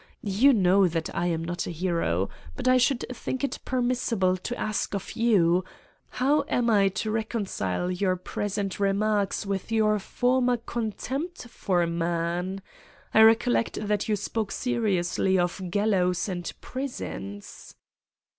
You 0.23 0.51
know 0.51 0.87
that 0.87 1.15
I 1.15 1.27
am 1.27 1.43
not 1.45 1.67
a 1.67 1.69
hero. 1.69 2.27
But 2.55 2.67
I 2.67 2.77
should 2.77 3.05
think 3.13 3.43
it 3.43 3.59
permissible 3.65 4.35
to 4.35 4.57
ask 4.59 4.95
of 4.95 5.11
you: 5.11 5.63
how 6.09 6.43
am 6.47 6.71
I 6.71 6.87
to 6.87 7.11
reconcile 7.11 7.91
your 7.91 8.15
present 8.15 8.79
re 8.79 8.93
marks 8.93 9.45
with 9.45 9.71
your 9.71 9.99
former 9.99 10.57
contempt 10.57 11.47
for 11.47 11.85
man? 11.85 12.63
I 13.13 13.21
recollect 13.21 13.75
that 13.79 14.09
you 14.09 14.15
spoke 14.15 14.51
seriously 14.51 15.37
of 15.37 15.69
gallows 15.69 16.27
and 16.27 16.51
prisons." 16.61 17.75